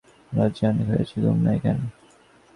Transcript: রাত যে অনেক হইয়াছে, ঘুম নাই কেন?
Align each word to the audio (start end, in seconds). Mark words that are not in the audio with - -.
রাত 0.31 0.51
যে 0.55 0.63
অনেক 0.67 0.87
হইয়াছে, 0.89 1.15
ঘুম 1.23 1.37
নাই 1.45 1.57
কেন? 1.63 1.79